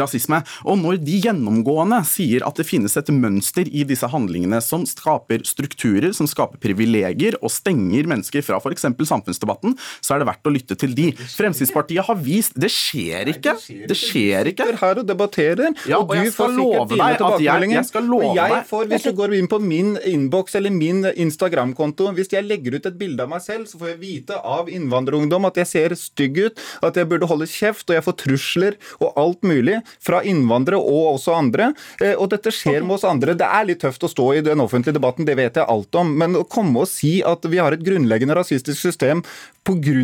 rasisme. 0.00 0.40
Og 0.64 0.80
når 0.80 0.98
de 1.04 1.20
gjennomgående 1.26 2.00
sier 2.08 2.46
at 2.46 2.58
det 2.58 2.66
finnes 2.68 2.96
et 2.98 3.12
mønster 3.14 3.68
i 3.68 3.84
disse 3.88 4.08
handlingene 4.10 4.60
som 4.64 4.86
skaper 4.88 5.44
strukturer, 5.48 6.10
som 6.16 6.28
skaper 6.30 6.60
privilegier 6.62 7.38
og 7.42 7.52
stenger 7.52 8.08
mennesker 8.10 8.44
fra 8.46 8.60
f.eks. 8.62 8.88
samfunnsdebatten, 9.12 9.76
så 10.00 10.15
er 10.16 10.24
det 10.24 10.28
verdt 10.30 10.48
å 10.48 10.54
lytte 10.54 10.78
til 10.78 10.94
de. 10.96 11.10
Fremskrittspartiet 11.36 12.06
har 12.06 12.20
vist 12.20 12.56
Det 12.56 12.70
skjer 12.72 13.32
ikke! 13.34 13.56
Det 13.90 13.98
skjer 13.98 14.52
ikke. 14.52 14.68
Du 14.72 14.80
her 14.80 15.00
og 15.00 15.06
debatterer, 15.08 15.72
ja, 15.88 16.00
og, 16.00 16.10
og 16.10 16.26
du 16.26 16.32
får 16.34 16.52
love 16.56 16.96
deg 16.96 17.18
tilbakemeldinger. 17.20 17.82
jeg, 17.82 17.92
jeg 17.92 18.10
og 18.16 18.38
jeg 18.40 18.64
får, 18.70 18.88
Hvis 18.92 19.06
du 19.06 19.12
går 19.20 19.36
inn 19.38 19.50
på 19.50 19.60
min 19.62 19.94
innboks 20.06 20.56
eller 20.58 20.74
min 20.74 21.04
Instagram-konto, 21.12 22.10
hvis 22.16 22.32
jeg 22.34 22.46
legger 22.46 22.78
ut 22.78 22.88
et 22.88 22.98
bilde 22.98 23.24
av 23.24 23.32
meg 23.32 23.44
selv, 23.44 23.68
så 23.70 23.80
får 23.80 23.94
jeg 23.94 24.00
vite 24.02 24.38
av 24.40 24.70
innvandrerungdom 24.72 25.48
at 25.48 25.60
jeg 25.62 25.70
ser 25.70 25.96
stygg 25.98 26.40
ut, 26.46 26.64
at 26.86 26.98
jeg 26.98 27.08
burde 27.10 27.28
holde 27.30 27.48
kjeft, 27.50 27.86
og 27.88 27.98
jeg 27.98 28.06
får 28.06 28.18
trusler 28.22 28.78
og 29.00 29.16
alt 29.20 29.46
mulig 29.46 29.80
fra 30.02 30.22
innvandrere 30.26 30.80
og 30.80 31.16
også 31.16 31.36
andre. 31.36 31.72
Eh, 32.00 32.14
og 32.14 32.30
dette 32.34 32.52
skjer 32.54 32.82
med 32.84 32.98
oss 32.98 33.06
andre. 33.08 33.36
Det 33.38 33.48
er 33.48 33.68
litt 33.68 33.82
tøft 33.84 34.06
å 34.06 34.12
stå 34.12 34.30
i 34.36 34.44
den 34.46 34.62
offentlige 34.64 34.96
debatten, 34.98 35.28
det 35.28 35.38
vet 35.38 35.60
jeg 35.60 35.68
alt 35.68 36.00
om, 36.00 36.14
men 36.18 36.38
å 36.38 36.46
komme 36.48 36.84
og 36.84 36.90
si 36.90 37.18
at 37.26 37.44
vi 37.50 37.60
har 37.62 37.74
et 37.74 37.84
grunnleggende 37.86 38.36
rasistisk 38.36 38.80
system 38.80 39.22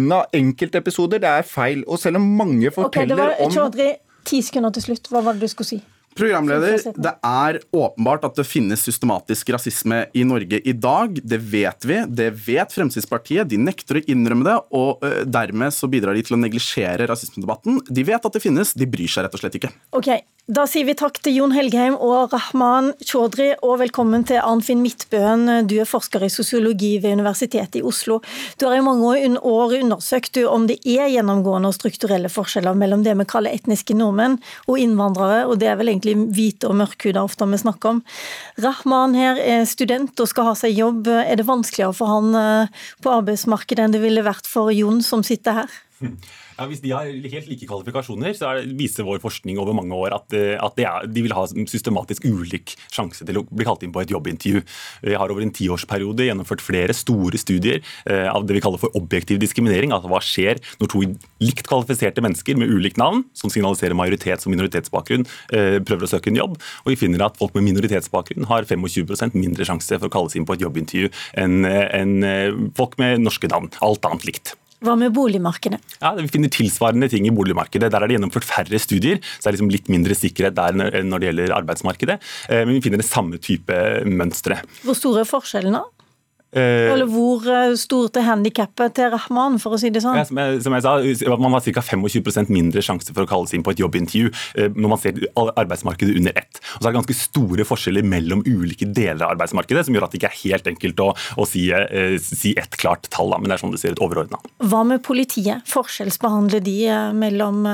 pga. 0.09 0.23
enkeltepisoder, 0.33 1.19
det 1.23 1.29
er 1.29 1.43
feil. 1.43 1.85
Og 1.87 1.99
selv 1.99 2.17
om 2.17 2.23
mange 2.23 2.71
forteller 2.71 3.15
okay, 3.15 3.25
det 3.25 3.39
var, 3.39 3.47
om 3.47 3.51
Chaudhry, 3.51 3.91
ti 4.25 4.43
sekunder 4.43 4.71
til 4.71 4.83
slutt. 4.83 5.09
Hva 5.13 5.23
var 5.23 5.39
det 5.39 5.43
du 5.47 5.53
skulle 5.53 5.69
si? 5.69 5.83
Programleder, 6.19 6.83
det 6.97 7.13
er 7.25 7.59
åpenbart 7.73 8.27
at 8.29 8.37
det 8.37 8.45
finnes 8.45 8.83
systematisk 8.85 9.53
rasisme 9.55 10.03
i 10.13 10.25
Norge 10.29 10.61
i 10.61 10.75
dag. 10.77 11.17
Det 11.25 11.39
vet 11.41 11.87
vi. 11.89 12.01
Det 12.09 12.29
vet 12.47 12.75
Fremskrittspartiet. 12.75 13.49
De 13.49 13.61
nekter 13.61 14.01
å 14.01 14.05
innrømme 14.13 14.45
det, 14.49 14.59
og 14.77 15.07
dermed 15.25 15.73
så 15.73 15.89
bidrar 15.89 16.19
de 16.19 16.27
til 16.27 16.37
å 16.37 16.43
neglisjere 16.43 17.09
rasismedebatten. 17.09 17.81
De 17.89 18.05
vet 18.07 18.21
at 18.21 18.37
det 18.37 18.45
finnes, 18.45 18.77
de 18.77 18.89
bryr 18.91 19.09
seg 19.09 19.27
rett 19.27 19.39
og 19.39 19.43
slett 19.43 19.57
ikke. 19.57 19.73
Ok, 19.97 20.11
da 20.53 20.65
sier 20.67 20.85
vi 20.89 20.97
takk 20.99 21.21
til 21.23 21.37
Jon 21.39 21.53
Helgheim 21.55 21.95
og 22.03 22.33
Rahman 22.35 22.91
Chaudhry, 23.07 23.53
og 23.63 23.79
velkommen 23.79 24.27
til 24.27 24.41
Arnfinn 24.43 24.83
Midtbøen. 24.83 25.47
Du 25.71 25.77
er 25.79 25.87
forsker 25.89 26.27
i 26.27 26.31
sosiologi 26.35 26.97
ved 27.01 27.15
Universitetet 27.21 27.79
i 27.79 27.85
Oslo. 27.87 28.19
Du 28.59 28.67
har 28.67 28.75
i 28.75 28.83
mange 28.83 29.39
år 29.39 29.77
undersøkt 29.79 30.41
om 30.43 30.67
det 30.67 30.81
er 30.83 31.13
gjennomgående 31.15 31.71
og 31.71 31.77
strukturelle 31.79 32.29
forskjeller 32.33 32.75
mellom 32.77 33.07
det 33.07 33.15
vi 33.23 33.29
kaller 33.31 33.55
etniske 33.55 33.95
nordmenn 33.95 34.41
og 34.67 34.83
innvandrere, 34.83 35.47
og 35.47 35.63
det 35.63 35.71
er 35.71 35.79
vel 35.79 35.93
egentlig 35.93 36.02
hvite 36.05 36.69
og 36.69 36.79
mørkhuda 36.81 37.23
ofte 37.23 37.47
vi 37.51 37.61
snakker 37.63 37.97
om. 37.97 38.03
Rahman 38.63 39.15
her 39.19 39.39
er 39.39 39.65
student 39.69 40.19
og 40.21 40.31
skal 40.31 40.51
ha 40.51 40.57
seg 40.59 40.77
jobb. 40.77 41.09
Er 41.09 41.39
det 41.39 41.49
vanskeligere 41.49 41.97
for 41.97 42.11
han 42.11 42.35
eh, 42.39 42.83
på 43.03 43.15
arbeidsmarkedet 43.15 43.87
enn 43.87 43.97
det 43.97 44.03
ville 44.03 44.27
vært 44.27 44.51
for 44.51 44.73
Jon 44.75 45.03
som 45.07 45.25
sitter 45.27 45.63
her? 45.63 45.81
Ja, 46.59 46.67
Hvis 46.69 46.83
de 46.83 46.93
har 46.93 47.09
helt 47.09 47.49
like 47.49 47.67
kvalifikasjoner, 47.67 48.35
så 48.37 48.51
det, 48.59 48.75
viser 48.79 49.07
vår 49.07 49.23
forskning 49.23 49.57
over 49.61 49.75
mange 49.77 49.97
år 49.97 50.15
at, 50.19 50.35
at 50.37 50.77
de, 50.77 50.85
er, 50.85 51.07
de 51.09 51.25
vil 51.25 51.35
ha 51.35 51.47
systematisk 51.49 52.27
ulik 52.29 52.75
sjanse 52.93 53.25
til 53.27 53.41
å 53.41 53.45
bli 53.49 53.67
kalt 53.67 53.83
inn 53.87 53.95
på 53.95 54.03
et 54.03 54.13
jobbintervju. 54.13 54.61
Vi 55.07 55.17
har 55.19 55.33
over 55.33 55.45
en 55.45 55.55
tiårsperiode 55.55 56.29
gjennomført 56.29 56.63
flere 56.65 56.95
store 56.97 57.41
studier 57.41 57.81
eh, 58.05 58.29
av 58.29 58.47
det 58.47 58.59
vi 58.59 58.63
kaller 58.65 58.83
for 58.83 58.95
objektiv 58.99 59.41
diskriminering. 59.43 59.95
altså 59.97 60.13
Hva 60.13 60.21
skjer 60.23 60.61
når 60.83 60.93
to 60.93 61.05
likt 61.43 61.67
kvalifiserte 61.71 62.25
mennesker 62.25 62.61
med 62.61 62.71
ulikt 62.71 63.01
navn, 63.01 63.25
som 63.39 63.53
signaliserer 63.53 63.97
majoritets- 63.99 64.47
og 64.47 64.55
minoritetsbakgrunn, 64.55 65.27
eh, 65.57 65.81
prøver 65.81 66.07
å 66.07 66.13
søke 66.15 66.33
en 66.33 66.41
jobb. 66.43 66.59
Og 66.85 66.93
vi 66.93 67.01
finner 67.01 67.27
at 67.27 67.41
folk 67.41 67.57
med 67.57 67.71
minoritetsbakgrunn 67.71 68.51
har 68.53 68.69
25% 68.69 69.39
mindre 69.39 69.67
sjanse 69.69 69.97
for 69.99 70.11
å 70.11 70.17
kalles 70.21 70.37
inn 70.37 70.47
på 70.49 70.59
et 70.59 70.67
jobbintervju 70.67 71.13
enn 71.41 71.65
en 71.65 72.71
folk 72.77 72.99
med 73.01 73.25
norske 73.25 73.49
navn. 73.51 73.73
Alt 73.85 74.05
annet 74.09 74.29
likt. 74.29 74.57
Hva 74.83 74.97
med 74.99 75.15
boligmarkedet? 75.15 75.79
Ja, 76.01 76.13
Vi 76.19 76.29
finner 76.33 76.51
tilsvarende 76.53 77.09
ting 77.11 77.27
i 77.29 77.35
boligmarkedet. 77.35 77.91
Der 77.93 78.03
er 78.03 78.11
det 78.11 78.19
gjennomført 78.19 78.47
færre 78.49 78.79
studier, 78.83 79.21
så 79.23 79.47
det 79.47 79.53
er 79.53 79.57
liksom 79.59 79.71
litt 79.71 79.91
mindre 79.93 80.17
sikkerhet 80.19 80.57
der 80.59 80.75
enn 80.99 81.11
når 81.11 81.23
det 81.23 81.29
gjelder 81.31 81.57
arbeidsmarkedet. 81.61 82.19
Eh, 82.49 82.65
men 82.67 82.77
vi 82.77 82.83
finner 82.85 83.03
det 83.03 83.07
samme 83.09 83.39
type 83.43 83.77
mønstre. 84.09 84.59
Hvor 84.83 84.99
store 84.99 85.23
er 85.23 85.31
forskjellene? 85.31 85.85
Eh, 86.53 86.93
Eller 86.93 87.09
hvor 87.09 87.47
eh, 87.49 87.73
stort 87.81 88.19
er 88.21 88.27
handikappet 88.27 88.93
til 88.99 89.09
Rahman, 89.15 89.57
for 89.63 89.73
å 89.73 89.81
si 89.81 89.89
det 89.93 90.03
sånn? 90.05 90.19
Ja, 90.21 90.27
som, 90.29 90.37
jeg, 90.37 90.61
som, 90.65 90.75
jeg, 90.77 90.85
sa, 90.85 91.37
Man 91.41 91.57
har 91.57 91.65
ca. 91.65 91.85
25% 91.93 92.53
mindre 92.53 92.83
sjanse 92.85 93.15
for 93.15 93.25
å 93.25 93.31
kalles 93.31 93.55
inn 93.57 93.65
på 93.65 93.73
et 93.73 93.81
jobbintervju 93.81 94.29
eh, 94.29 94.69
når 94.77 94.93
man 94.93 95.01
ser 95.01 95.23
arbeidsmarkedet 95.39 96.19
under 96.21 96.37
ett. 96.37 96.61
Og 96.61 96.83
så 96.83 96.85
er 96.85 96.91
det 96.91 96.99
ganske 96.99 97.17
store 97.17 97.67
forskjeller 97.69 98.05
mellom 98.05 98.45
ulike 98.45 98.91
deler 98.91 99.25
av 99.25 99.39
arbeidsmarkedet, 99.39 99.87
som 99.89 99.97
gjør 99.97 100.09
at 100.09 100.13
det 100.13 100.21
ikke 100.21 100.33
er 100.33 100.41
helt 100.43 100.69
enkelt 100.75 101.01
å, 101.01 101.09
å 101.41 101.49
si, 101.49 101.65
si, 102.21 102.53
ett 102.61 102.77
klart 102.81 103.09
tall, 103.15 103.33
men 103.39 103.49
det 103.49 103.57
er 103.57 103.63
sånn 103.65 103.73
det 103.73 103.81
ser 103.81 103.97
ut 103.97 104.05
overordna. 104.05 104.43
Hva 104.61 104.83
med 104.85 105.01
politiet? 105.07 105.65
Forskjellsbehandler 105.73 106.61
de 106.65 106.77
mellom 107.17 107.65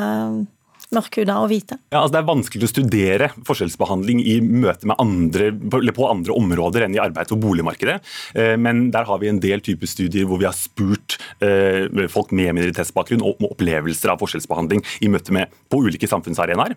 mørkhuda 0.95 1.37
og 1.42 1.50
hvite? 1.50 1.78
Ja, 1.92 2.02
altså 2.02 2.14
Det 2.14 2.21
er 2.21 2.28
vanskelig 2.28 2.66
å 2.66 2.71
studere 2.71 3.28
forskjellsbehandling 3.47 4.23
i 4.25 4.38
møte 4.40 4.88
med 4.88 4.99
andre, 5.02 5.50
på 5.95 6.09
andre 6.09 6.37
områder 6.37 6.87
enn 6.87 6.97
i 6.97 7.02
arbeids- 7.02 7.35
og 7.35 7.42
boligmarkedet. 7.42 7.99
Eh, 8.35 8.54
men 8.61 8.88
der 8.95 9.09
har 9.09 9.21
vi 9.21 9.28
en 9.28 9.40
del 9.42 9.62
typer 9.64 9.90
studier 9.90 10.28
hvor 10.28 10.40
vi 10.40 10.49
har 10.49 10.57
spurt 10.57 11.18
eh, 11.45 11.88
folk 12.09 12.33
med 12.33 12.54
minoritetsbakgrunn 12.57 13.25
om 13.25 13.49
opplevelser 13.50 14.14
av 14.14 14.23
forskjellsbehandling 14.23 14.85
i 15.04 15.12
møte 15.12 15.35
med 15.37 15.52
på 15.68 15.83
ulike 15.85 16.09
samfunnsarenaer. 16.09 16.76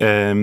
Eh, 0.00 0.34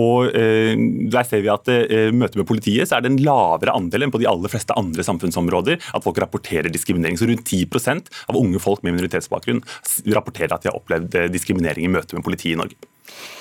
og 0.00 0.30
der 0.30 1.26
ser 1.26 1.42
vi 1.44 1.50
at 1.52 1.68
i 1.70 2.10
møte 2.14 2.38
med 2.38 2.46
politiet 2.48 2.88
så 2.88 2.96
er 2.96 3.04
det 3.04 3.10
en 3.10 3.22
lavere 3.24 3.74
andel 3.76 4.06
enn 4.06 4.12
på 4.12 4.20
de 4.22 4.28
aller 4.30 4.50
fleste 4.52 4.74
andre 4.78 5.04
samfunnsområder 5.04 5.80
at 5.80 6.04
folk 6.04 6.18
rapporterer 6.22 6.72
diskriminering. 6.72 7.18
Så 7.18 7.28
rundt 7.28 7.44
10% 7.48 8.10
av 8.30 8.38
unge 8.38 8.60
folk 8.62 8.84
med 8.86 8.96
minoritetsbakgrunn 8.96 9.62
rapporterer 10.14 10.54
at 10.54 10.64
de 10.64 10.70
har 10.70 10.78
opplevd 10.78 11.18
diskriminering 11.34 11.88
i 11.88 11.92
møte 11.92 12.16
med 12.16 12.24
politiet 12.26 12.49
i 12.52 12.56
Norge. 12.56 12.76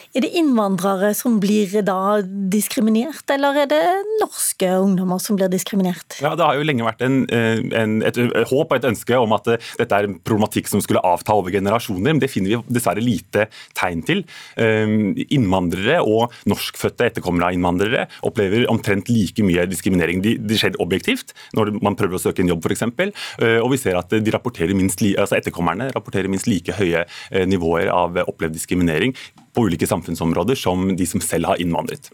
Er 0.09 0.23
det 0.25 0.31
innvandrere 0.33 1.11
som 1.13 1.35
blir 1.37 1.69
da 1.85 2.17
diskriminert, 2.49 3.29
eller 3.29 3.59
er 3.61 3.67
det 3.69 3.81
norske 4.17 4.65
ungdommer 4.81 5.19
som 5.21 5.37
blir 5.37 5.51
diskriminert? 5.53 6.17
Ja, 6.17 6.33
Det 6.33 6.45
har 6.47 6.55
jo 6.57 6.65
lenge 6.65 6.87
vært 6.87 7.03
en, 7.05 7.29
eh, 7.29 7.61
en, 7.77 8.01
et, 8.01 8.17
håp 8.49 8.71
og 8.71 8.75
et 8.75 8.87
ønske 8.89 9.13
om 9.13 9.31
at 9.37 9.45
eh, 9.47 9.61
dette 9.77 9.93
er 9.93 10.07
en 10.07 10.17
problematikk 10.17 10.67
som 10.67 10.81
skulle 10.81 11.03
avta 11.05 11.35
over 11.37 11.51
generasjoner, 11.53 12.01
men 12.01 12.19
det 12.19 12.31
finner 12.31 12.49
vi 12.57 12.73
dessverre 12.73 13.03
lite 13.05 13.45
tegn 13.77 14.01
til. 14.01 14.23
Um, 14.57 15.13
innvandrere 15.29 16.01
og 16.01 16.33
norskfødte 16.49 17.05
etterkommere 17.05 17.51
av 17.51 17.53
innvandrere 17.53 18.07
opplever 18.25 18.65
omtrent 18.71 19.11
like 19.13 19.45
mye 19.45 19.67
diskriminering. 19.69 20.23
De, 20.25 20.37
de 20.41 20.57
skjer 20.57 20.79
objektivt 20.81 21.35
når 21.53 21.75
man 21.83 21.97
prøver 21.99 22.17
å 22.17 22.23
søke 22.23 22.41
en 22.41 22.49
jobb, 22.49 22.65
f.eks., 22.65 22.81
uh, 22.81 23.59
og 23.61 23.69
vi 23.75 23.77
ser 23.77 23.99
at 23.99 24.09
rapporterer 24.33 24.73
minst, 24.73 25.05
altså 25.05 25.37
etterkommerne 25.37 25.91
rapporterer 25.93 26.31
minst 26.31 26.49
like 26.49 26.73
høye 26.73 27.05
nivåer 27.45 27.93
av 27.93 28.17
opplevd 28.25 28.57
diskriminering 28.57 29.13
på 29.59 29.67
ulike 29.67 29.87
samfunnsområder 29.87 30.55
som 30.55 30.95
de 30.95 31.07
som 31.07 31.21
selv 31.23 31.51
har 31.51 31.61
innvandret. 31.61 32.11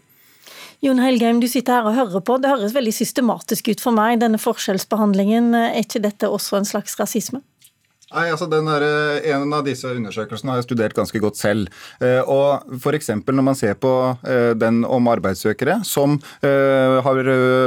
Jon 0.84 1.00
Helgheim, 1.00 1.40
du 1.40 1.48
sitter 1.48 1.78
her 1.78 1.88
og 1.88 1.96
hører 1.96 2.22
på. 2.26 2.36
Det 2.42 2.50
høres 2.52 2.74
veldig 2.76 2.92
systematisk 2.92 3.70
ut 3.72 3.82
for 3.82 3.96
meg, 3.96 4.18
denne 4.20 4.40
forskjellsbehandlingen. 4.40 5.54
Er 5.56 5.78
ikke 5.80 6.02
dette 6.04 6.28
også 6.28 6.58
en 6.58 6.68
slags 6.68 6.98
rasisme? 7.00 7.40
Nei, 8.14 8.28
altså 8.30 8.46
den 8.46 8.68
der, 8.70 8.84
eh, 8.86 9.32
En 9.34 9.52
av 9.52 9.64
disse 9.66 9.88
undersøkelsene 9.90 10.52
har 10.52 10.60
jeg 10.60 10.68
studert 10.68 10.94
ganske 10.94 11.18
godt 11.18 11.36
selv. 11.36 11.66
Eh, 12.00 12.22
og 12.22 12.62
F.eks. 12.78 13.08
når 13.26 13.42
man 13.42 13.56
ser 13.58 13.74
på 13.74 14.16
eh, 14.22 14.54
den 14.54 14.84
om 14.84 15.08
arbeidssøkere 15.10 15.84
som 15.84 16.20
har 16.46 17.18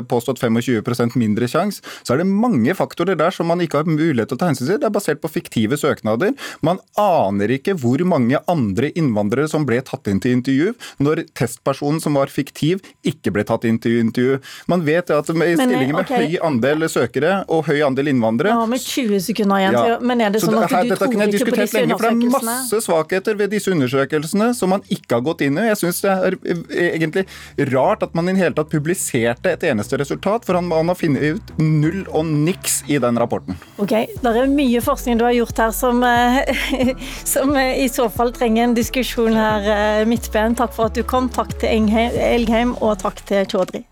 påstått 0.07 0.39
25% 0.39 1.15
mindre 1.19 1.47
sjanse, 1.47 1.81
så 2.03 2.13
er 2.13 2.21
det 2.21 2.27
mange 2.27 2.71
faktorer 2.73 3.17
der 3.17 3.31
som 3.31 3.47
man 3.47 3.59
ikke 3.59 3.81
har 3.81 3.89
mulighet 3.89 4.29
til 4.29 4.37
å 4.37 4.39
ta 4.39 4.47
hensyn 4.47 4.67
til. 4.67 4.79
Det 4.79 4.87
er 4.87 4.93
basert 4.93 5.19
på 5.21 5.31
fiktive 5.31 5.77
søknader. 5.77 6.31
Man 6.61 6.79
aner 6.97 7.51
ikke 7.51 7.75
hvor 7.75 7.99
mange 8.07 8.39
andre 8.47 8.91
innvandrere 8.95 9.49
som 9.51 9.65
ble 9.67 9.81
tatt 9.83 10.07
inn 10.07 10.21
til 10.23 10.37
intervju, 10.37 10.73
når 11.03 11.25
testpersonen 11.37 11.99
som 12.03 12.15
var 12.15 12.31
fiktiv, 12.31 12.83
ikke 13.03 13.33
ble 13.35 13.43
tatt 13.47 13.67
inn 13.67 13.79
til 13.83 13.99
intervju. 13.99 14.39
Man 14.71 14.85
vet 14.87 15.11
at 15.11 15.29
i 15.29 15.55
stillinger 15.59 15.95
med 15.97 16.05
okay. 16.05 16.29
høy 16.29 16.39
andel 16.49 16.87
søkere 16.89 17.43
og 17.51 17.67
høy 17.67 17.81
andel 17.85 18.13
innvandrere 18.13 18.53
Ja, 18.53 18.63
har 18.63 18.71
vi 18.71 18.79
20 18.85 19.25
sekunder 19.27 19.63
igjen. 19.63 19.79
Ja. 19.79 19.99
men 19.99 20.28
er 20.29 20.35
det 20.35 20.41
sånn 20.43 20.57
at 20.61 20.71
du 20.71 20.93
tror 20.95 21.11
kunne 21.11 21.27
jeg 21.27 21.35
diskutert 21.37 21.73
lenge, 21.75 21.97
for 21.97 22.07
Det 22.07 22.29
er 22.29 22.33
masse 22.33 22.81
svakheter 22.85 23.39
ved 23.39 23.53
disse 23.53 23.71
undersøkelsene 23.73 24.51
som 24.57 24.73
man 24.73 24.85
ikke 24.93 25.17
har 25.17 25.25
gått 25.25 25.43
inn 25.45 25.59
i. 25.59 25.67
Jeg 25.69 25.79
syns 25.81 26.01
det 26.05 26.13
er 26.13 26.37
eh, 26.53 26.89
egentlig 26.93 27.25
rart 27.73 28.05
at 28.05 28.15
man 28.17 28.29
i 28.29 28.35
det 28.35 28.43
hele 28.43 28.57
tatt 28.57 28.71
publiserte 28.71 29.53
et 29.53 29.65
eneste 29.69 29.99
resultat, 30.01 30.47
for 30.47 30.59
man 30.61 30.91
har 30.91 30.99
funnet 30.99 31.39
ut 31.39 31.53
null 31.59 32.03
og 32.07 32.29
niks 32.29 32.81
i 32.87 32.99
den 33.01 33.19
rapporten. 33.19 33.57
Ok, 33.81 33.95
Det 34.19 34.33
er 34.33 34.51
mye 34.51 34.81
forskning 34.83 35.19
du 35.19 35.25
har 35.27 35.35
gjort 35.35 35.63
her 35.65 35.75
som, 35.75 36.03
eh, 36.03 36.55
som 37.33 37.55
i 37.57 37.87
så 37.91 38.09
fall 38.13 38.33
trenger 38.35 38.69
en 38.69 38.77
diskusjon 38.77 39.35
her, 39.37 39.69
eh, 39.75 40.05
Midtben. 40.09 40.57
Takk 40.59 40.75
for 40.75 40.89
at 40.89 40.97
du 40.97 41.03
kom. 41.03 41.29
Takk 41.29 41.55
til 41.61 41.89
Elgheim, 41.89 42.75
og 42.81 42.99
takk 43.03 43.23
til 43.29 43.45
Chaudhry. 43.49 43.85